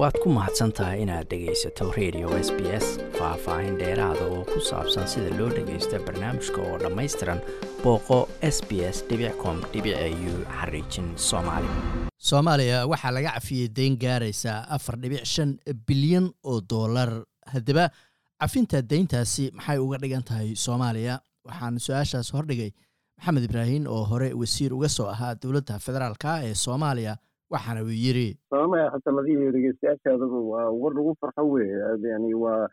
waad 0.00 0.16
ku 0.22 0.28
mahadsan 0.32 0.72
tahay 0.72 1.02
inaad 1.04 1.26
dhegaysato 1.30 1.92
radio 1.98 2.28
s 2.40 2.48
b 2.56 2.60
s 2.72 2.86
faah-faahin 3.18 3.74
dheeraada 3.80 4.24
oo 4.34 4.42
ku 4.52 4.58
saabsan 4.68 5.04
sida 5.12 5.28
loo 5.38 5.48
dhagaysto 5.56 5.96
barnaamijka 6.06 6.60
oo 6.68 6.76
dhammaystiran 6.82 7.40
booqo 7.84 8.18
s 8.54 8.58
b 8.68 8.80
s 8.94 9.04
com 9.42 9.56
u 9.60 10.32
xariijin 10.56 11.08
soomaali. 11.28 11.68
Soomaaliya 12.28 12.78
waxaa 12.92 13.12
laga 13.16 13.30
cafiyey 13.36 13.68
dayn 13.78 13.96
gaaraysa 14.04 14.52
afar 14.76 14.96
dhibic 15.02 15.24
shan 15.24 15.58
bilyan 15.88 16.26
oo 16.44 16.60
dollar. 16.60 17.10
Haddaba 17.52 17.90
cafinta 18.40 18.82
dayntaasi 18.82 19.50
maxay 19.58 19.78
uga 19.78 19.98
dhigan 20.02 20.22
tahay 20.24 20.54
soomaaliya? 20.56 21.20
Waxaan 21.44 21.76
su'aashaas 21.86 22.32
hordhigay 22.36 22.70
maxamed 23.18 23.44
ibraahin 23.48 23.84
oo 23.86 24.04
hore 24.10 24.32
wasiir 24.32 24.72
uga 24.72 24.88
soo 24.88 25.08
ahaa 25.14 25.34
dowladda 25.42 25.76
federaalka 25.86 26.40
ee 26.48 26.54
soomaaliya 26.54 27.16
waxaana 27.54 27.82
uu 27.86 27.96
yidhi 28.04 28.28
soomaya 28.54 28.90
xasanadihii 28.94 29.50
dhegeystayaashaadaba 29.56 30.38
waa 30.52 30.68
war 30.82 30.92
lagu 30.98 31.14
farxo 31.20 31.44
wey 31.54 31.68
yani 32.12 32.34
waa 32.44 32.68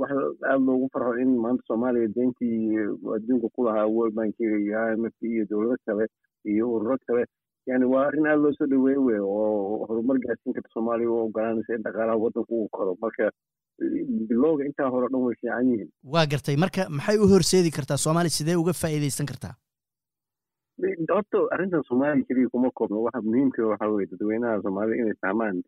wax 0.00 0.10
aada 0.50 0.58
loogu 0.68 0.88
farxo 0.94 1.12
in 1.24 1.30
maanta 1.44 1.62
soomaaliya 1.70 2.08
deyntii 2.16 2.78
adduunka 3.16 3.48
ku 3.56 3.64
lahaa 3.66 3.86
world 3.96 4.14
bankiga 4.20 4.56
iyo 4.64 4.78
i 4.92 4.96
m 5.02 5.04
f 5.10 5.16
iyo 5.32 5.44
dowlado 5.50 5.76
kale 5.86 6.06
iyo 6.52 6.64
ururo 6.74 6.96
kale. 7.06 7.24
Yani 7.70 7.84
waa 7.92 8.06
arrin 8.08 8.26
aada 8.26 8.42
loo 8.42 8.52
soo 8.58 8.66
dhaweeye 8.72 8.98
wey 9.06 9.20
oo 9.20 9.86
horumar 9.88 10.18
gaarsiin 10.24 10.54
karta 10.56 10.70
soomaaliya 10.74 11.10
oo 11.10 11.24
ogolaanaysa 11.28 11.74
in 11.76 11.82
dhaqaalaha 11.86 12.16
waddanka 12.24 12.52
uu 12.58 12.68
koro. 12.76 12.96
Marka 13.02 13.30
bilowga 14.28 14.64
intaa 14.68 14.88
hore 14.94 15.06
o 15.06 15.08
dhan 15.12 15.22
way 15.26 15.34
fiican 15.40 15.68
yihiin. 15.70 15.90
Waa 16.14 16.26
gartay. 16.32 16.56
Marka 16.56 16.88
maxay 16.88 17.18
u 17.18 17.28
horseedi 17.32 17.70
kartaa 17.70 17.96
soomaaliya 18.04 18.36
sidee 18.38 18.56
uga 18.62 18.72
faa'iidaysan 18.82 19.26
kartaa 19.32 19.54
horta 21.10 21.38
arrintan 21.54 21.82
soomaaliya 21.88 22.24
keliya 22.28 22.48
kuma 22.48 22.70
koobno 22.70 23.02
waxa 23.02 23.20
muhiimka 23.22 23.66
waxaa 23.66 23.88
weye 23.94 24.06
dadweynaha 24.06 24.62
soomaalida 24.62 24.96
inay 25.02 25.14
fahmaan 25.22 25.62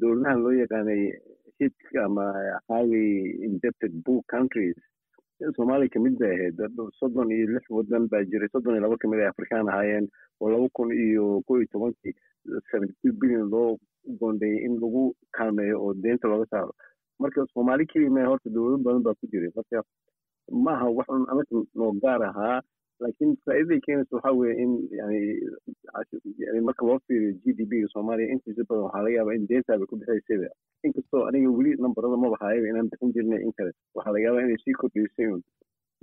dowladahan 0.00 0.40
loo 0.42 0.52
yaqaanay 0.52 1.02
hidka 1.60 2.04
ama 2.04 2.24
highly 2.68 3.30
indebted 3.48 3.92
book 4.04 4.24
countries 4.26 4.76
soomaaliya 5.56 5.88
ka 5.94 6.00
mid 6.00 6.16
bay 6.18 6.32
ahayd 6.32 6.56
soddon 6.98 7.30
iyo 7.30 7.46
lix 7.46 7.64
wadan 7.70 8.08
baa 8.08 8.24
jiray 8.24 8.48
soddon 8.48 8.74
iyo 8.74 8.82
laba 8.86 8.96
ka 8.96 9.08
mid 9.08 9.20
ay 9.20 9.26
afrikaan 9.28 9.68
ahaayeen 9.68 10.08
oo 10.40 10.50
laba 10.50 10.68
kun 10.72 10.92
iyo 10.92 11.42
ko 11.46 11.58
iyo 11.60 11.68
tobankii 11.72 12.14
seventy 12.70 12.94
two 13.02 13.12
billion 13.12 13.50
loo 13.50 13.76
goondeeyey 14.20 14.64
in 14.64 14.80
lagu 14.80 15.12
kaalmeeyo 15.36 15.76
oo 15.84 15.94
deynta 15.94 16.28
looga 16.28 16.46
saaro 16.50 16.72
marka 17.20 17.44
soomaali 17.52 17.86
keliya 17.86 18.10
ma 18.10 18.24
horta 18.32 18.48
dowlado 18.50 18.78
badan 18.86 19.02
baa 19.02 19.14
ku 19.20 19.26
jiray 19.28 19.52
marka 19.56 19.82
maaha 20.66 20.88
wax 20.98 21.08
un 21.08 21.24
anaga 21.28 21.52
noo 21.74 21.92
gaar 22.04 22.22
ahaa 22.30 22.60
laakiin 23.04 23.32
faa'iidaday 23.46 23.80
keenaysa 23.86 24.16
waxaa 24.16 24.34
weeye 24.40 24.54
in 24.64 24.72
yani 26.44 26.60
marka 26.68 26.86
loo 26.88 26.98
fiiriyo 27.06 27.32
g 27.44 27.52
d 27.58 27.60
b 27.70 27.72
ga 27.82 27.88
soomaaliya 27.94 28.32
intiisa 28.34 28.64
badan 28.68 28.84
waxaa 28.86 29.02
laga 29.04 29.16
yaabaa 29.18 29.36
in 29.38 29.46
deyntaa 29.50 29.78
bay 29.80 29.88
ku 29.92 29.96
bixaysayba 30.00 30.48
inkastoo 30.88 31.22
aniga 31.28 31.50
weli 31.58 31.70
nambarada 31.86 32.16
maba 32.24 32.36
haayaba 32.42 32.66
inaan 32.72 32.90
bixin 32.92 33.12
jirnay 33.16 33.40
in 33.46 33.52
kale. 33.58 33.72
Waxaa 33.96 34.12
laga 34.16 34.24
yaabaa 34.26 34.44
inay 34.46 34.58
sii 34.64 34.76
kordhaysay 34.82 35.28
un 35.34 35.42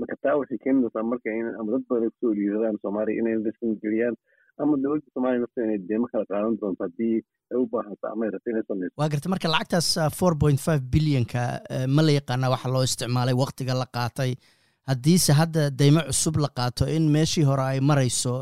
marka 0.02 0.16
taa 0.26 0.36
waxay 0.42 0.60
keenaysaa 0.66 1.04
marka 1.14 1.30
ama 1.60 1.70
dad 1.76 1.84
badan 1.92 2.10
ku 2.14 2.18
soo 2.26 2.34
dhiiradaan 2.40 2.78
soomaaliya 2.86 3.20
inay 3.22 3.34
investment 3.40 3.76
geliyaan 3.86 4.16
ama 4.64 4.78
dowladda 4.84 5.10
soomaaliya 5.16 5.44
nafteeda 5.46 5.68
inay 5.70 5.82
deemo 5.92 6.08
kala 6.14 6.26
qaadan 6.32 6.58
doonto 6.62 6.84
haddii 6.88 7.16
ay 7.52 7.58
u 7.64 7.66
baahato 7.74 8.06
ama 8.14 8.26
ay 8.26 8.32
rabto 8.36 8.50
inay 8.54 8.66
samayso 8.70 8.94
waa 9.02 9.10
garta 9.14 9.30
marka 9.34 9.54
lacagtaas 9.56 9.90
four 10.20 10.34
point 10.44 10.60
five 10.68 10.82
billionka 10.96 11.42
ma 11.96 12.02
la 12.08 12.14
yaqaana 12.20 12.52
waxa 12.56 12.74
loo 12.76 12.84
isticmaalay 12.90 13.36
waktiga 13.44 13.74
la 13.82 13.88
qaatay 13.98 14.32
haddiise 14.90 15.32
hadda 15.40 15.62
daymo 15.82 16.02
cusub 16.10 16.36
la 16.44 16.50
qaato 16.60 16.84
in 16.96 17.06
meeshii 17.16 17.46
hore 17.50 17.64
ay 17.72 17.80
marayso 17.90 18.34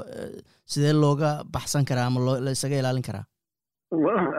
sidee 0.73 0.93
looga 1.03 1.31
baxsan 1.53 1.85
karaa 1.89 2.07
ama 2.11 2.19
loo 2.27 2.37
la 2.45 2.51
isaga 2.57 2.79
ilaalin 2.81 3.05
karaa? 3.09 3.25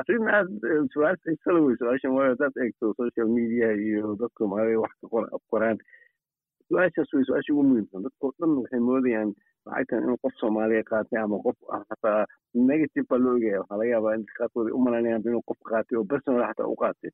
Arrin 0.00 0.26
aad 0.36 0.48
su'aal 0.94 1.16
xiisala 1.24 1.60
wey 1.66 1.76
su'aashan 1.80 2.12
waayo 2.16 2.30
haddaad 2.34 2.54
eegto 2.64 2.94
social 3.00 3.28
media 3.38 3.68
iyo 3.86 4.14
dadka 4.20 4.38
soomaalida 4.44 4.80
wax 4.84 4.92
ka 5.00 5.38
qoraan 5.52 5.78
su'aashaas 6.68 7.10
wey 7.16 7.24
su'aasha 7.28 7.52
ugu 7.54 7.62
muhiimsan 7.68 8.02
dadkao 8.06 8.30
dhan 8.40 8.52
waxay 8.62 8.80
moodayaan 8.88 9.30
lacagtan 9.66 10.08
in 10.08 10.16
qof 10.24 10.34
soomaaliya 10.40 10.82
qaatay 10.90 11.18
ama 11.24 11.36
qof 11.46 11.58
xataa 11.90 12.20
negative 12.70 13.06
baa 13.10 13.20
loo 13.24 13.34
ogaya 13.38 13.60
waxaa 13.60 13.78
laga 13.80 13.90
yaabaa 13.94 14.14
in 14.18 14.24
qaarkood 14.38 14.72
u 14.76 14.80
malaynayaan 14.86 15.22
inuu 15.28 15.44
qof 15.50 15.60
qaatay 15.70 15.96
oo 16.00 16.04
personal 16.14 16.42
xataa 16.50 16.72
u 16.74 16.76
qaatay. 16.82 17.10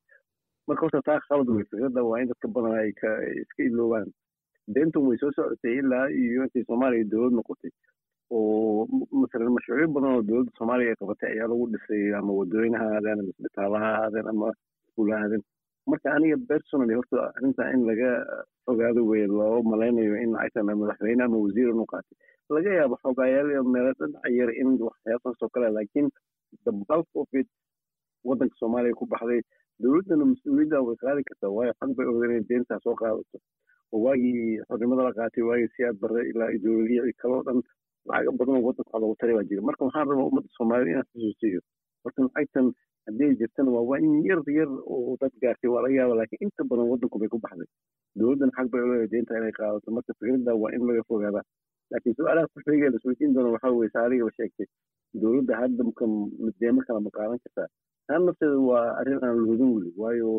Marka 0.67 0.81
horta 0.85 1.01
taa 1.09 1.19
khalad 1.27 1.47
wey 1.55 1.65
fikradda 1.69 2.01
waa 2.09 2.21
in 2.23 2.29
dadka 2.31 2.47
badan 2.55 2.73
ay 2.83 2.91
ka 3.01 3.09
iska 3.43 3.61
iloobaan 3.69 4.07
deyntan 4.75 5.03
way 5.09 5.17
soo 5.21 5.31
socotay 5.37 5.75
ilaa 5.81 6.05
iyo 6.23 6.43
intay 6.47 6.63
soomaaliya 6.69 7.09
dowlad 7.13 7.33
noqotay 7.39 7.71
oo 8.37 8.87
masalan 9.21 9.53
mashruucyo 9.57 9.87
badan 9.95 10.11
oo 10.15 10.21
dowladda 10.29 10.51
soomaaliya 10.59 10.91
ay 10.93 10.97
qabatay 11.01 11.29
ayaa 11.35 11.47
lagu 11.51 11.65
dhisay 11.73 12.03
ama 12.19 12.31
wadooyin 12.39 12.75
ha 12.81 12.85
aadeen 12.97 13.19
ama 13.21 13.29
isbitaala 13.33 13.77
ha 13.85 13.89
aadeen 14.03 14.27
ama 14.33 14.47
iskuul 14.87 15.11
ha 15.13 15.19
aadeen 15.25 15.43
marka 15.91 16.07
aniga 16.17 16.37
personally 16.51 16.93
horta 16.99 17.17
arrintaa 17.37 17.69
in 17.75 17.81
laga 17.89 18.09
fogaado 18.65 19.01
weye 19.11 19.27
loo 19.37 19.55
malaynayo 19.71 20.15
in 20.23 20.31
lacagtan 20.37 20.65
madaxweyne 20.81 21.23
ama 21.27 21.37
wasiir 21.45 21.69
inu 21.73 21.85
qaatay 21.93 22.17
laga 22.57 22.71
yaabo 22.79 22.95
xogaayaal 23.05 23.49
meelo 23.75 23.91
dhinaca 24.01 24.29
yar 24.39 24.51
in 24.63 24.69
waxyaabahaas 24.87 25.41
oo 25.45 25.49
kale 25.55 25.69
laakiin 25.77 26.07
the 26.65 26.71
bulk 26.89 27.09
of 27.21 27.29
it 27.41 27.47
waddanka 28.29 28.55
soomaaliya 28.61 28.99
ku 29.01 29.05
baxday 29.15 29.41
dowladdana 29.83 30.25
mas'uuliyadda 30.33 30.79
way 30.87 30.95
qaadi 31.05 31.21
kartaa 31.29 31.51
waayo 31.57 31.73
xaq 31.81 31.91
bay 31.97 32.05
oga 32.13 32.25
inay 32.29 32.43
deyntaa 32.51 32.79
soo 32.85 32.95
qaadato 33.01 33.37
oo 33.93 33.99
waagii 34.05 34.59
xornimada 34.69 35.03
la 35.07 35.13
qaatay 35.19 35.43
waagii 35.49 35.69
siyaad 35.75 35.95
barre 36.03 36.21
ilaa 36.31 36.49
dowladihii 36.65 37.13
kaloo 37.23 37.41
dhan 37.47 37.59
lacago 38.09 38.31
badan 38.39 38.55
oo 38.59 38.65
waddanka 38.67 38.99
loogu 39.03 39.15
taray 39.21 39.35
baa 39.39 39.47
jira 39.49 39.61
marka 39.69 39.85
waxaan 39.87 40.07
rabaa 40.11 40.27
ummadda 40.31 40.49
soomaaliyed 40.57 40.91
inaan 40.93 41.07
xusuusiyo 41.13 41.61
horta 42.03 42.19
lacagtan 42.27 42.67
haddii 43.07 43.31
jirtana 43.41 43.69
waa 43.75 43.85
waa 43.89 43.99
in 44.05 44.13
yar 44.29 44.41
yar 44.59 44.69
oo 44.95 45.17
dad 45.21 45.33
gaartay 45.43 45.69
waa 45.73 45.81
laga 45.85 45.95
yaaba 46.01 46.15
laakiin 46.19 46.43
inta 46.47 46.63
badan 46.71 46.87
waddanku 46.91 47.19
bay 47.21 47.29
ku 47.33 47.39
baxday. 47.45 47.69
Dowladdan 48.19 48.51
xaq 48.57 48.67
bay 48.73 48.81
oleedahay 48.85 49.09
deynta 49.13 49.37
inay 49.39 49.53
qaadato. 49.59 49.91
Marka 49.97 50.11
fikradda 50.19 50.51
waa 50.61 50.71
in 50.75 50.83
laga 50.89 51.03
fogaadaa 51.09 51.43
laakiin 51.91 52.15
su'aalaha 52.17 52.47
ku 52.53 52.57
xigee 52.65 52.89
la 52.93 52.97
isweydiin 52.99 53.33
doona 53.35 53.49
waxaa 53.55 53.71
weye 53.79 53.89
saarigaba 53.95 54.31
sheegtay 54.37 54.67
dowladda 55.23 55.53
hadda 55.61 55.83
mka 55.89 56.05
deemo 56.61 56.81
kala 56.87 56.99
ma 57.05 57.11
qaadan 57.17 57.39
kartaa. 57.45 57.67
Taan 58.07 58.21
nafteeda 58.29 58.57
waa 58.69 58.85
arrin 58.99 59.19
aan 59.25 59.37
lahudin 59.43 59.69
weli 59.75 59.91
waayo 60.01 60.29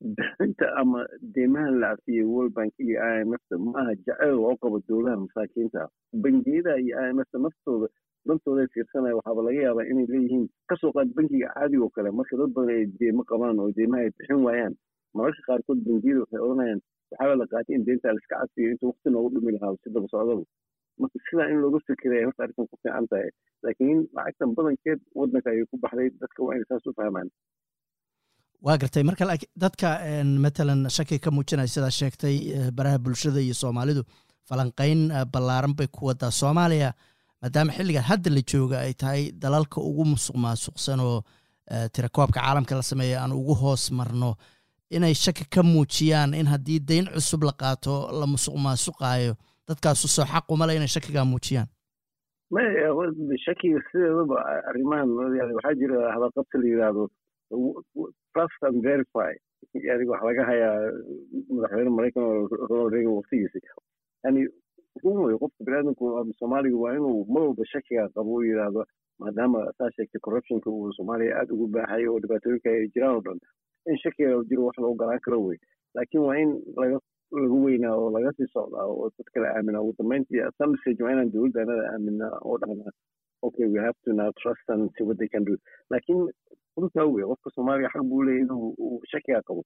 bixinta 0.00 0.66
ama 0.76 1.06
deemaha 1.34 1.70
la 1.70 1.96
cafiyey 1.96 2.24
world 2.24 2.52
bank 2.54 2.72
iyo 2.78 3.00
i 3.00 3.24
m 3.24 3.32
f 3.34 3.40
ta 3.48 3.56
maaha 3.58 3.94
jaceyl 4.06 4.34
loo 4.36 4.56
qabo 4.60 4.80
dowlaha 4.88 5.16
masaakiinta. 5.24 5.88
Bangiyada 6.12 6.76
iyo 6.78 6.96
i 7.00 7.10
m 7.16 7.20
f 7.24 7.28
ta 7.32 7.38
naftooda 7.38 7.88
dantooday 8.28 8.66
fiirsanaya 8.74 9.16
waxaaba 9.16 9.42
laga 9.46 9.60
yaabaa 9.66 9.88
inay 9.90 10.06
leeyihiin 10.12 10.44
ka 10.68 10.76
soo 10.80 10.92
qaad 10.92 11.08
bankiga 11.16 11.48
caadiga 11.54 11.84
oo 11.84 11.90
kale. 11.96 12.10
Marka 12.10 12.36
dad 12.36 12.50
badan 12.56 12.74
ay 12.76 12.86
deemo 13.00 13.22
qabaan 13.24 13.58
oo 13.60 13.72
deemaha 13.72 14.02
ay 14.04 14.10
bixin 14.18 14.44
waayaan. 14.46 14.74
Mararka 15.14 15.42
qaarkood 15.48 15.80
bangiyada 15.86 16.20
waxay 16.24 16.40
odhanayaan 16.44 16.80
waxaaba 17.10 17.34
la 17.40 17.46
qaatay 17.52 17.74
in 17.76 17.84
deynta 17.86 18.12
la 18.12 18.20
iska 18.20 18.36
cafiyo 18.42 18.70
inta 18.74 18.84
waqti 18.90 19.08
noogu 19.10 19.28
dhumi 19.34 19.52
lahaa 19.56 19.74
si 19.82 19.90
daba 19.94 20.08
socdaba 20.12 20.44
marka 21.00 21.18
sidaa 21.28 21.48
in 21.52 21.58
looga 21.64 21.78
fikiraya 21.88 22.26
horta 22.28 22.42
arrintan 22.44 22.66
ku 22.70 22.76
fiican 22.82 23.06
tahay. 23.10 23.30
Laakiin 23.64 23.98
lacagtan 24.16 24.50
badankeed 24.56 25.00
waddanka 25.14 25.50
ayay 25.50 25.64
ku 25.70 25.76
baxday 25.82 26.08
dadka 26.20 26.40
waa 26.44 26.54
inay 26.56 26.68
saas 26.68 26.86
u 26.88 26.92
fahmaan 27.00 27.28
waa 28.62 28.76
gartay. 28.78 29.02
Marka 29.02 29.24
dadka 29.56 29.88
matalan 30.44 30.88
shaki 30.96 31.18
ka 31.24 31.30
muujinaya 31.30 31.68
sidaa 31.68 31.90
sheegtay 31.90 32.36
baraha 32.76 32.98
bulshada 32.98 33.40
iyo 33.40 33.54
soomaalidu 33.54 34.02
falanqeyn 34.48 35.10
ballaaran 35.32 35.74
bay 35.78 35.86
ku 35.86 36.06
wadaa 36.06 36.30
soomaaliya 36.30 36.92
maadaama 37.42 37.72
xilligan 37.76 38.02
hadda 38.10 38.30
la 38.36 38.42
jooga 38.50 38.76
ay 38.86 38.92
tahay 38.94 39.22
dalalka 39.42 39.80
ugu 39.80 40.04
musuq 40.12 40.36
maasuqsan 40.44 41.00
oo 41.00 41.22
tirakoobka 41.94 42.40
caalamka 42.40 42.74
la 42.78 42.82
sameeya 42.82 43.22
aan 43.22 43.32
ugu 43.32 43.54
hoos 43.54 43.90
marno. 43.90 44.34
Inay 44.90 45.14
shaki 45.14 45.44
ka 45.54 45.62
muujiyaan 45.62 46.34
in 46.34 46.46
haddii 46.46 46.80
dayn 46.88 47.06
cusub 47.14 47.42
la 47.48 47.52
qaato 47.52 47.94
la 48.20 48.26
musuq 48.26 48.54
maasuqaayo 48.66 49.34
dadkaasu 49.68 50.08
soo 50.08 50.24
xaquma 50.32 50.66
le 50.66 50.76
inay 50.78 50.88
shakigaa 50.88 51.24
muujiyaan. 51.32 51.66
Shakiga 53.44 53.78
sideedaba 53.90 54.36
arrimahan 54.70 55.08
waxaa 55.56 55.74
jira 55.80 55.98
hadalqabsi 56.14 56.56
la 56.62 56.66
yidhaahdo 56.72 57.04
trust 58.34 58.60
and 58.68 58.82
verify. 58.82 59.32
Yani 59.74 60.04
waxaa 60.10 60.26
laga 60.30 60.44
hayaa 60.44 60.92
madaxweyne 61.50 61.90
maraykan 61.96 62.22
oo 62.22 62.48
ronald 62.70 62.92
reagan 62.94 63.14
waqtigiisi 63.18 63.60
yani 64.24 64.46
run 65.04 65.18
wey 65.26 65.36
qofka 65.42 65.64
biniaadamku 65.66 66.04
soomaaliga 66.38 66.76
waa 66.84 66.94
inuu 66.98 67.24
mar 67.34 67.42
walba 67.42 67.64
shakiga 67.72 68.08
qabo 68.16 68.34
u 68.40 68.42
yidhaahdo 68.44 68.84
maadaama 69.18 69.60
saa 69.78 69.90
sheegtay 69.96 70.20
corruptionka 70.26 70.70
uu 70.70 70.92
soomaaliya 70.98 71.36
aada 71.40 71.54
ugu 71.54 71.66
baaxay 71.76 72.06
oo 72.12 72.18
dhibaatooyinka 72.24 72.70
ay 72.70 72.88
jiraan 72.94 73.16
oo 73.16 73.22
dhan. 73.26 73.38
In 73.90 73.98
shakiga 74.04 74.42
jiro 74.50 74.64
wax 74.66 74.76
la 74.78 74.86
ogolaan 74.92 75.20
karo 75.26 75.40
wey. 75.46 75.58
Laakiin 75.94 76.22
waa 76.28 76.36
in 76.44 76.50
laga 76.80 76.98
lagu 77.42 77.58
weynaa 77.64 77.94
oo 77.96 78.10
laga 78.16 78.32
sii 78.36 78.48
socdaa 78.54 78.86
oo 78.92 79.10
dad 79.18 79.28
kale 79.34 79.48
aaminaa 79.48 79.80
ugu 79.84 79.94
dambeyntii 79.98 80.42
some 80.58 80.76
stage 80.80 81.02
waa 81.04 81.12
inaan 81.12 81.32
dowladda 81.32 81.62
anada 81.62 81.84
aaminaa 81.92 82.34
oo 82.44 82.58
dhahnaa 82.58 82.92
okay 83.46 83.66
we 83.72 83.78
have 83.86 83.98
to 84.04 84.12
now 84.12 84.30
trust 84.42 84.66
and 84.74 84.90
see 84.96 85.04
what 85.08 85.18
they 85.18 85.28
can 85.28 85.44
do. 85.44 85.54
Laakiin 85.90 86.22
runtaa 86.76 87.06
wey 87.14 87.24
qofka 87.30 87.50
soomaaliga 87.56 87.88
xaq 87.94 88.04
buu 88.10 88.22
leeyahy 88.26 88.44
inuu 88.44 89.00
shakiga 89.12 89.42
qabo. 89.48 89.62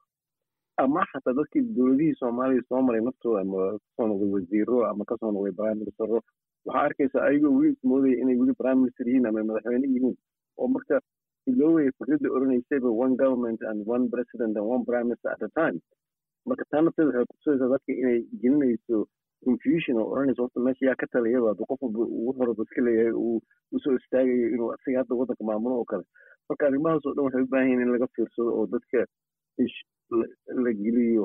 Ama 0.83 1.01
xataa 1.13 1.35
dadkii 1.39 1.63
dowladihii 1.77 2.15
soomaaliya 2.21 2.63
soo 2.69 2.83
maray 2.83 3.01
naftooda 3.09 3.41
ama 3.45 3.59
ka 3.79 3.89
soo 3.97 4.07
noqday 4.11 4.31
wasiiro 4.35 4.79
ama 4.91 5.05
ka 5.05 5.17
soo 5.21 5.31
noqday 5.37 5.53
prime 5.59 5.79
ministero 5.81 6.21
waxaa 6.67 6.85
arkaysa 6.89 7.19
ayagoo 7.29 7.53
weli 7.59 7.73
ismoodaya 7.77 8.17
inay 8.23 8.37
weli 8.43 8.55
prime 8.61 8.79
minister 8.83 9.07
yihiin 9.09 9.27
ama 9.27 9.45
madaxweyne 9.51 9.87
yihiin. 9.95 10.17
Oo 10.59 10.69
marka 10.75 11.01
iloowaya 11.51 11.93
fikradda 11.99 12.29
oranaysayba 12.37 12.89
one 13.05 13.15
government 13.23 13.61
and 13.71 13.79
one 13.95 14.05
president 14.15 14.57
and 14.57 14.67
one 14.75 14.85
prime 14.89 15.07
minister 15.09 15.31
at 15.35 15.43
a 15.43 15.49
time. 15.61 15.79
Marka 16.49 16.65
taa 16.71 16.81
nafteeda 16.87 17.09
waxay 17.11 17.27
kutusaysaa 17.31 17.69
dadka 17.75 17.93
inay 18.03 18.19
gelinayso 18.43 18.99
confusion 19.47 19.97
oo 20.03 20.09
oranaysa 20.15 20.43
horta 20.45 20.61
meesha 20.67 20.85
yaa 20.89 20.99
ka 21.03 21.07
taliyaba 21.15 21.49
haduu 21.53 21.67
qof 21.71 21.81
walba 21.85 22.01
ugu 22.19 22.33
horaba 22.39 22.63
iska 22.67 22.81
leeyahay 22.87 23.15
uu 23.25 23.39
u 23.75 23.79
soo 23.85 23.95
istaagayo 24.01 24.47
inuu 24.55 24.71
asiga 24.77 24.99
hadda 25.03 25.19
waddanka 25.21 25.45
maamulo 25.51 25.75
oo 25.81 25.87
kale 25.93 26.05
marka 26.49 26.63
arrimahaas 26.69 27.07
oo 27.09 27.15
dhan 27.17 27.25
waxay 27.27 27.43
u 27.47 27.51
baahan 27.53 27.69
yihiin 27.71 27.85
in 27.87 27.93
laga 27.95 28.07
fiirsado 28.17 28.51
oo 28.59 28.67
dadka 28.75 29.01
la 30.65 30.71
geliyo 30.83 31.25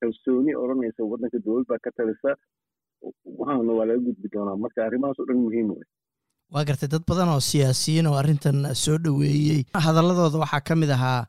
kalsooni 0.00 0.52
odhanaysa 0.62 1.02
waddanka 1.12 1.38
dowlad 1.46 1.66
baa 1.70 1.80
ka 1.86 1.90
talisa 1.98 2.30
waxaana 3.40 3.72
waa 3.78 3.86
laga 3.90 4.00
gudbi 4.06 4.28
doonaa 4.34 4.56
marka 4.64 4.78
arrimahaas 4.88 5.18
oo 5.22 5.26
dhan 5.30 5.40
muhiim 5.46 5.68
wey 5.76 5.86
waa 6.54 6.64
gartay 6.68 6.88
dad 6.94 7.04
badan 7.10 7.28
oo 7.34 7.40
siyaasiyiin 7.50 8.06
oo 8.10 8.16
arrintan 8.22 8.58
soo 8.84 8.98
dhoweeyey. 9.04 9.60
Hadaladooda 9.86 10.38
waxaa 10.44 10.62
ka 10.68 10.74
mid 10.82 10.90
ahaa 10.98 11.20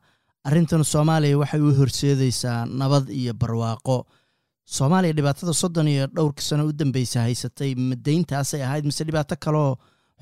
arrintan 0.48 0.84
soomaaliya 0.92 1.40
waxay 1.42 1.60
u 1.68 1.72
horseedaysaa 1.80 2.58
nabad 2.82 3.04
iyo 3.20 3.32
barwaaqo 3.42 3.96
soomaaliya 4.76 5.16
dhibaatada 5.18 5.52
soddon 5.62 5.88
iyo 5.94 6.06
dhowrka 6.16 6.42
sano 6.48 6.66
u 6.70 6.72
dambeysa 6.80 7.20
haysatay 7.26 7.70
madayntaasay 7.90 8.62
ahayd 8.66 8.84
mise 8.90 9.02
dhibaato 9.08 9.36
kaloo 9.44 9.70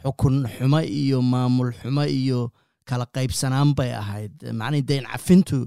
xukun 0.02 0.36
xumo 0.56 0.80
iyo 1.00 1.18
maamul 1.32 1.70
xumo 1.80 2.04
iyo 2.20 2.40
kala 2.88 3.04
qaybsanaan 3.16 3.74
bay 3.78 3.90
ahayd. 4.02 4.32
Macnihii 4.60 4.86
dayn 4.90 5.04
cafintu 5.12 5.58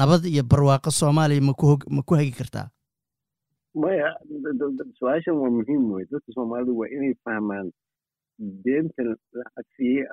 nabad 0.00 0.24
iyo 0.32 0.42
barwaaqo 0.50 0.90
soomaaliya 1.00 1.40
ma 1.96 2.02
ku 2.08 2.14
hagi 2.20 2.32
kartaa? 2.40 2.68
Maya 3.74 4.08
su'aashan 4.98 5.36
waa 5.40 5.50
muhiim 5.58 5.82
wey 5.94 6.04
dadka 6.12 6.32
soomaalida 6.36 6.72
waa 6.80 6.88
inay 6.96 7.14
fahmaan 7.24 7.70
deentan 8.64 9.08
la 9.38 9.44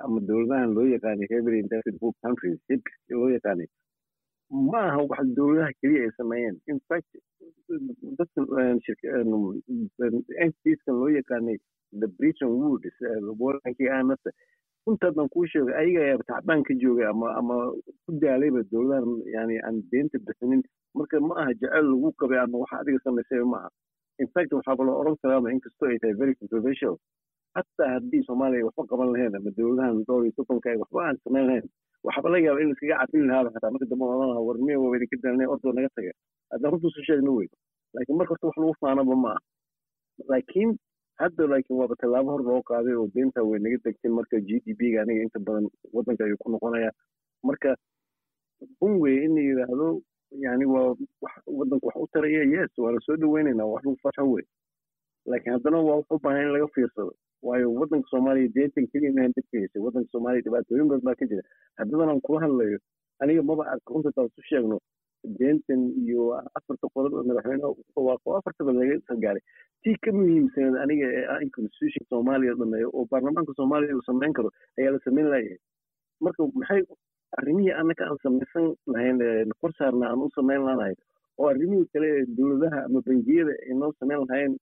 ama 0.04 0.20
dowladahan 0.28 0.72
loo 0.76 0.86
yaqaanay 0.94 1.28
poor 2.00 2.12
countries 2.24 2.58
hibs 2.70 2.92
loo 3.10 3.28
yaqaanay 3.36 3.68
ma 4.50 4.80
aha 4.88 5.02
wax 5.10 5.22
dowladaha 5.36 5.72
keliya 5.80 6.02
ay 6.06 6.12
sameeyeen. 6.18 6.56
In 6.66 6.80
fact 6.88 7.06
dadka 8.18 8.40
entities-kan 10.44 10.94
loo 11.00 11.08
yaqaanay 11.08 11.56
the 12.00 12.08
britain 12.18 12.48
woods 12.60 12.96
wadankii 13.38 13.88
aanasa 13.96 14.30
runtaadaan 14.86 15.28
kuu 15.34 15.46
sheegay 15.52 15.74
ayaga 15.80 16.00
ayaa 16.06 16.26
tacbaan 16.30 16.62
joogay 16.82 17.06
ama 17.12 17.34
ama 17.40 17.54
ku 18.06 18.10
daalayba 18.22 18.62
dowladahan 18.72 19.22
yani 19.34 19.56
aan 19.62 19.82
deenta 19.92 20.18
bixinin. 20.18 20.62
Marka 20.94 21.20
ma 21.20 21.34
aha 21.42 21.52
jecel 21.54 21.84
lagu 21.90 22.10
qabay 22.22 22.38
ama 22.42 22.58
waxa 22.64 22.80
adiga 22.82 22.98
samaysay 23.04 23.44
ma 23.44 23.58
aha. 23.58 23.70
In 24.18 24.28
fact 24.34 24.52
waxaaba 24.52 24.84
la 24.84 24.92
oran 24.92 25.16
karaaba 25.22 25.52
inkastoo 25.52 25.88
ay 25.90 25.98
tahay 25.98 26.14
very 26.22 26.34
controversial. 26.34 26.96
Hataa 27.54 27.90
haddii 27.94 28.22
soomaaliya 28.26 28.66
waxba 28.66 28.86
qaban 28.90 29.12
lahayn 29.14 29.34
ama 29.36 29.50
dowladahan 29.58 30.02
dhowr 30.08 30.24
iyo 30.26 30.32
soddonka 30.36 30.74
waxba 30.82 31.00
aan 31.08 31.16
samayn 31.24 31.46
lahayn 31.50 31.66
waxba 32.08 32.28
laga 32.34 32.46
yaaba 32.48 32.60
in 32.64 32.68
laiskaga 32.70 32.96
cafin 33.00 33.26
lahaaba 33.30 33.50
xataa 33.54 33.70
marka 33.74 33.86
dambe 33.92 34.04
odan 34.08 34.28
lahaa 34.32 34.44
war 34.48 34.58
miya 34.66 34.78
waa 34.82 34.96
idinka 34.98 35.16
daalnay 35.24 35.46
ordoo 35.54 35.72
naga 35.78 35.88
taga 35.96 36.12
haddaan 36.52 36.72
runta 36.74 36.86
isu 36.92 37.02
sheegno 37.08 37.30
wey 37.38 37.48
laakiin 37.94 38.16
marka 38.20 38.32
horta 38.34 38.46
wax 38.48 38.56
lagu 38.62 38.74
faanaba 38.82 39.14
ma 39.24 39.30
aha. 39.34 39.40
Laakiin 40.30 40.70
hadda 41.20 41.42
laakiin 41.52 41.76
waaba 41.80 41.94
tallaabo 42.02 42.30
hor 42.34 42.42
loo 42.48 42.62
qaaday 42.70 42.94
oo 43.00 43.08
deenta 43.14 43.40
way 43.50 43.58
naga 43.66 43.76
degtay 43.84 44.10
marka 44.18 44.36
g 44.48 44.60
d 44.64 44.74
p 44.78 44.80
ga 44.94 45.02
aniga 45.04 45.22
inta 45.26 45.38
badan 45.46 45.66
waddanka 45.96 46.24
ayuu 46.26 46.38
ku 46.42 46.48
noqonaya 46.54 46.90
marka 47.48 47.70
run 48.80 48.94
wey 49.02 49.16
in 49.24 49.34
la 49.36 49.42
yidhaahdo 49.48 49.88
yani 50.44 50.64
waa 50.74 50.86
wax 51.24 51.34
waddanka 51.58 51.84
wax 51.88 51.96
u 52.04 52.08
taraya 52.14 52.42
yes 52.54 52.72
waa 52.84 52.92
la 52.96 53.00
soo 53.06 53.16
dhaweynaynaa 53.22 53.68
wax 53.72 53.82
lagu 53.84 53.98
farxo 54.04 54.24
wey 54.34 54.44
laakiin 55.30 55.52
haddana 55.56 55.78
waa 55.88 55.96
wax 56.00 56.06
u 56.16 56.18
baahan 56.24 56.42
in 56.46 56.52
laga 56.56 56.68
fiirsado 56.76 57.12
waayo 57.48 57.68
waddanka 57.80 58.08
soomaaliya 58.12 58.52
deentan 58.56 58.86
keliya 58.92 59.12
mahan 59.18 59.32
dadka 59.36 59.58
heysay 59.62 59.82
waddanka 59.86 60.08
soomaaliya 60.14 60.44
dhibaatooyin 60.46 60.88
badan 60.92 61.04
baa 61.08 61.14
ka 61.20 61.26
jira. 61.30 61.42
Haddadan 61.80 62.08
aan 62.14 62.20
kula 62.26 62.40
hadlayo 62.46 62.78
aniga 63.22 63.42
maba 63.50 63.64
arka 63.74 63.94
runta 63.94 64.10
isu 64.28 64.42
sheegno 64.50 64.78
deentan 65.38 65.80
iyo 66.04 66.32
afarta 66.58 66.86
qodod 66.94 67.12
oo 67.18 67.24
madaxweyneha 67.30 67.72
dhawaaqo 67.96 68.36
afartaba 68.40 68.72
laga 68.72 68.94
sargaaray 69.08 69.42
tii 69.84 69.96
ka 70.04 70.12
muhiimsaneed 70.16 70.76
aniga 70.84 71.06
ee 71.18 71.24
ah 71.34 71.38
in 71.44 71.50
constitution 71.56 72.04
soomaaliya 72.12 72.54
dhameeyo 72.60 72.88
oo 72.96 73.04
baarlamaanka 73.10 73.52
soomaaliya 73.58 73.96
uu 73.98 74.06
samayn 74.08 74.32
karo 74.38 74.48
ayaa 74.78 74.92
la 74.96 75.00
samayn 75.06 75.28
layahay 75.32 75.58
marka 76.26 76.40
maxay 76.60 76.82
arrimihii 77.40 77.74
annaka 77.80 78.02
aan 78.08 78.18
samaysan 78.24 78.66
lahayn 78.94 79.20
kor 79.60 79.72
saarna 79.80 80.06
aan 80.12 80.24
u 80.26 80.30
samayn 80.38 80.64
laanahay 80.68 80.94
oo 81.38 81.48
arrimihii 81.52 81.90
kale 81.92 82.08
dowladaha 82.38 82.80
ama 82.88 83.00
bangiyada 83.08 83.54
ay 83.68 83.74
noo 83.82 83.92
samayn 84.00 84.24
lahayn 84.30 84.52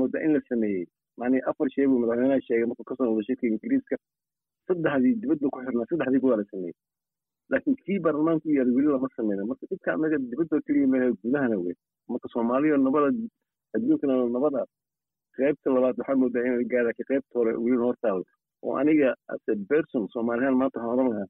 moodaa 0.00 0.22
in 0.26 0.32
la 0.36 0.40
sameeyey 0.52 0.86
macnii 1.20 1.42
afar 1.50 1.68
shay 1.74 1.86
buu 1.90 1.98
madaxweynaha 2.02 2.40
sheegay 2.46 2.66
markuu 2.70 2.86
ka 2.90 2.94
soo 2.96 3.06
noqdo 3.08 3.22
shirka 3.28 3.46
ingiriiska. 3.50 3.96
Saddexdii 4.66 5.14
dibadda 5.22 5.46
ku 5.52 5.58
xirnaa 5.66 5.88
saddexdiiba 5.90 6.28
waa 6.30 6.40
la 6.40 6.44
sameeyey. 6.50 6.76
Laakiin 7.50 7.76
kii 7.84 7.98
baarlamaanka 8.04 8.46
u 8.48 8.56
yaalla 8.58 8.76
weli 8.76 8.88
lama 8.94 9.08
sameyna 9.16 9.48
marka 9.50 9.64
dhibka 9.70 9.88
annaga 9.94 10.16
dibadda 10.30 10.60
keliya 10.66 10.86
mehe 10.92 11.06
gudahana 11.22 11.56
wey. 11.64 11.74
Marka 12.08 12.26
soomaaliya 12.34 12.76
nabada 12.86 13.08
adduunkana 13.74 14.14
nabada 14.36 14.60
qaybta 15.36 15.68
labaad 15.74 15.96
waxaa 16.00 16.20
moodaa 16.22 16.44
in 16.48 16.54
la 16.60 16.64
gaara 16.72 16.92
ka 16.98 17.20
hore 17.34 17.52
weli 17.64 17.76
taalo 18.02 18.24
oo 18.62 18.74
aniga 18.80 19.14
as 19.32 19.40
a 19.52 19.54
person 19.70 20.02
soomaaliyan 20.14 20.56
maanta 20.60 20.78
waxaan 20.80 20.94
oran 20.98 21.08
lahaa 21.12 21.28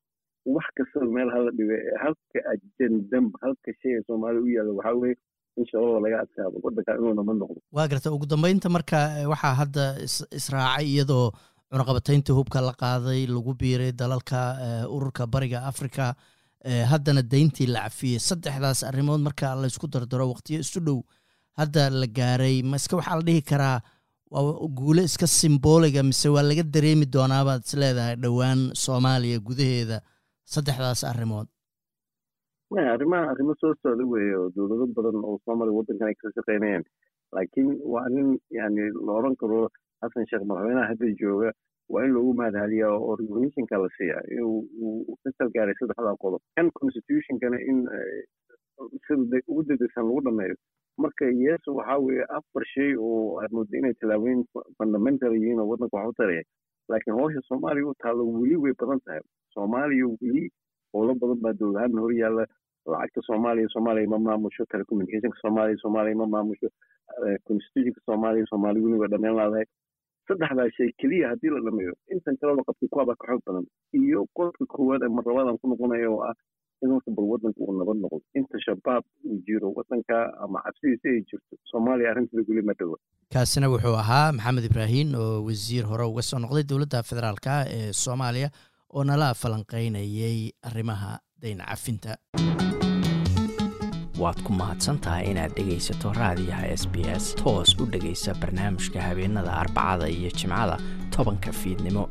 wax 0.54 0.66
kastaba 0.76 1.06
meel 1.16 1.31
hala 1.34 1.50
dhibe 1.58 1.76
halka 2.02 2.38
ajendam 2.52 3.26
halka 3.43 3.70
shay 3.82 3.94
soomaaliya 4.08 4.43
u 4.46 4.48
yaalla 4.56 4.72
waxaa 4.78 4.96
weeye 5.02 5.16
in 5.60 5.66
shababa 5.70 5.98
laga 6.04 6.18
waa 7.76 7.86
garta 7.92 8.12
ugu 8.16 8.26
dambeynta 8.32 8.68
marka 8.76 8.98
waxaa 9.32 9.54
hadda 9.60 9.84
israacay 10.40 10.86
iyadoo 10.94 11.26
cunaqabatayntii 11.72 12.34
hubka 12.38 12.60
la 12.68 12.72
qaaday 12.82 13.20
lagu 13.34 13.52
biiray 13.60 13.92
dalalka 14.02 14.38
ururka 14.96 15.26
bariga 15.34 15.58
africa 15.70 16.06
haddana 16.92 17.22
dayntii 17.32 17.66
la 17.74 17.80
cafiyey. 17.86 18.18
Saddexdaas 18.28 18.80
arrimood 18.88 19.20
marka 19.26 19.54
laysku 19.62 19.86
dardaro 19.94 20.26
waqtiyo 20.32 20.58
isu 20.64 20.80
dhow 20.86 20.98
hadda 21.60 21.84
la 22.00 22.06
gaaray. 22.18 22.56
Maske 22.72 22.94
waxaa 22.98 23.16
la 23.20 23.24
dhihi 23.28 23.42
karaa 23.50 23.78
waa 24.30 24.68
guule 24.78 25.02
iska 25.08 25.26
simbooliga 25.26 26.02
mise 26.02 26.28
waa 26.34 26.42
laga 26.48 26.62
dareemi 26.74 27.06
doonaabaad 27.14 27.62
is 27.68 27.74
leedahay 27.82 28.16
dhowaan 28.24 28.60
soomaaliya 28.84 29.38
gudaheeda. 29.48 29.98
Saddexdaas 30.54 31.04
arrimood 31.12 31.46
arrimaha 32.78 33.31
arrimo 33.31 33.55
soo 33.61 33.75
socda 33.82 34.05
weeye 34.06 34.34
oo 34.37 34.50
dowlado 34.56 34.87
badan 34.96 35.17
oo 35.25 35.38
soomaaliya 35.44 35.76
waddankan 35.76 36.08
ay 36.08 36.14
ka 36.14 36.31
shaqeynayaan 36.37 36.84
laakiin 37.32 37.70
waa 37.84 38.05
arrin 38.06 38.38
yani 38.50 38.90
la 39.06 39.12
oran 39.12 39.37
karo 39.37 39.69
xasan 40.02 40.26
sheekh 40.31 40.44
madaxweynaha 40.46 40.88
hadda 40.90 41.06
jooga 41.22 41.52
waa 41.88 42.05
in 42.05 42.12
loogu 42.14 42.34
mahadhaliyaa 42.34 42.93
oo 42.98 43.17
recognitionka 43.17 43.79
la 43.82 43.89
siiyaa 43.98 44.22
inuu 44.31 45.17
ka 45.24 45.31
salgaaray 45.39 45.74
saddexdaa 45.81 46.17
qodob 46.24 46.43
kan 46.56 46.70
constitutionkana 46.81 47.58
in 47.70 47.79
sida 49.06 49.41
ugu 49.48 49.62
degdegsan 49.70 50.05
lagu 50.06 50.20
dhameeyo 50.29 50.55
marka 50.98 51.24
yes 51.43 51.67
waxaa 51.67 51.98
weeye 51.98 52.24
afar 52.39 52.65
shay 52.74 52.94
oo 52.96 53.41
aad 53.43 53.50
mooda 53.53 53.79
inay 53.79 53.94
tallaabooyin 54.00 54.44
fundamental 54.79 55.34
yihiin 55.36 55.60
oo 55.60 55.69
waddanka 55.72 55.96
wax 55.98 56.08
u 56.08 56.19
taraya 56.22 56.43
laakiin 56.89 57.19
howsha 57.20 57.41
soomaaliya 57.48 57.86
u 57.91 57.94
taalo 58.03 58.22
weli 58.39 58.56
way 58.65 58.72
badan 58.82 59.00
tahay 59.06 59.20
soomaaliya 59.55 60.06
weli 60.22 60.44
howlo 60.93 61.15
badan 61.23 61.41
baa 61.44 61.53
dowladahaan 61.61 61.99
hor 62.05 62.13
yaalla 62.23 62.44
lacagta 62.93 63.20
soomaaliya 63.29 63.69
soomaaliya 63.75 64.09
ma 64.15 64.19
maamusho 64.29 64.65
telecommunicationka 64.73 65.39
soomaaliya 65.44 65.82
soomaaliya 65.85 66.17
ma 66.23 66.27
maamusho 66.35 66.69
constitutionka 67.49 68.01
soomaaliya 68.09 68.47
soomaaliya 68.53 68.85
weli 68.87 68.99
waa 69.03 69.09
laadahay 69.39 69.67
saddexdaa 70.29 70.70
shay 70.77 70.91
keliya 71.01 71.29
haddii 71.32 71.51
la 71.56 71.61
dhameeyo 71.67 71.94
intan 72.15 72.37
kale 72.41 72.55
la 72.59 72.63
qabtay 72.69 72.89
kuwaabaa 72.94 73.19
ka 73.23 73.27
xoog 73.31 73.43
badan 73.47 73.67
iyo 74.03 74.27
qodobka 74.39 74.65
koowaad 74.75 75.03
ee 75.06 75.13
marlabadan 75.19 75.59
ku 75.63 75.67
noqonaya 75.73 76.11
oo 76.15 76.20
ah 76.31 76.35
in 76.85 76.91
horta 76.94 77.11
bal 77.17 77.27
waddanka 77.32 77.61
uu 77.67 77.75
nabad 77.79 77.97
noqdo 78.05 78.20
inta 78.41 78.56
shabaab 78.67 79.05
uu 79.31 79.39
jiro 79.49 79.69
waddanka 79.79 80.17
ama 80.44 80.63
cabsidiisa 80.67 81.09
ay 81.15 81.20
jirto 81.31 81.55
soomaaliya 81.73 82.11
arrinteeda 82.13 82.44
weli 82.51 82.63
ma 82.69 82.75
dhowa 82.81 82.97
kaasina 83.35 83.69
wuxuu 83.75 83.97
ahaa 84.05 84.32
maxamed 84.39 84.65
ibraahin 84.70 85.09
oo 85.23 85.44
wasiir 85.49 85.85
hore 85.93 86.05
uga 86.13 86.23
soo 86.31 86.39
noqday 86.44 86.65
dowladda 86.73 87.03
federaalka 87.11 87.53
ee 87.79 87.93
soomaaliya 88.05 88.49
oo 88.94 89.05
nala 89.05 89.35
falanqeynayay 89.35 90.53
arrimaha 90.69 91.19
dayn 91.43 91.59
cafinta 91.69 92.17
waad 94.20 94.37
ku 94.44 94.53
mahadsantahay 94.53 95.31
inaad 95.32 95.53
dhegaysato 95.56 96.13
raadiyaha 96.13 96.67
s 96.81 96.85
b 96.93 97.05
s 97.09 97.35
toos 97.41 97.73
u 97.81 97.87
dhegaysa 97.93 98.35
barnaamijka 98.43 99.01
habeenada 99.03 99.53
arbacada 99.63 100.09
iyo 100.09 100.31
jimcada 100.31 100.77
tobanka 101.17 101.53
fiidnimo. 101.53 102.09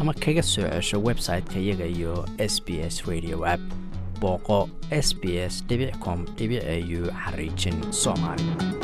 Ama 0.00 0.12
kaga 0.14 0.42
soo 0.42 0.68
cesho 0.70 0.98
website-ka 1.02 1.58
iyaga 1.58 1.86
iyo 1.86 2.24
s 2.38 2.62
b 2.66 2.78
s 2.86 3.02
radio 3.10 3.42
app. 3.54 3.60
Booqo 4.20 4.68
s 4.90 5.14
b 5.20 5.38
s 5.52 5.64
com 6.04 6.26
au 6.26 7.10
xariijin 7.24 7.76
soomaali 7.92 8.77